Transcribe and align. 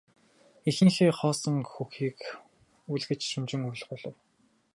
Эхийнхээ 0.69 1.11
хоосон 1.19 1.55
хөхийг 1.73 2.19
үлгэж 2.93 3.21
шөнөжин 3.29 3.61
уйлах 3.67 3.87
болов. 3.89 4.15